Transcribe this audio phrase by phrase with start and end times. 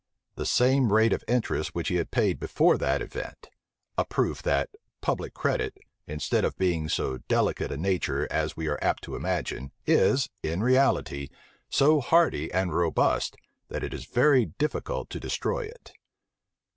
[0.33, 3.51] the same rate of interest which he had paid before that event;[]
[3.99, 5.77] a proof that public credit,
[6.07, 10.27] instead of being of so delicate a nature as we are apt to imagine, is,
[10.41, 11.27] in reality,
[11.69, 13.35] so hardy and robust,
[13.67, 15.91] that it is very difficult to destroy it.